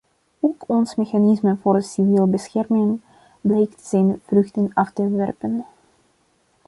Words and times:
Ook 0.39 0.63
ons 0.67 0.95
mechanisme 0.95 1.57
voor 1.61 1.81
civiele 1.81 2.27
bescherming 2.27 3.01
blijkt 3.41 3.85
zijn 3.85 4.21
vruchten 4.25 4.71
af 4.73 4.91
te 4.91 5.09
werpen. 5.09 5.65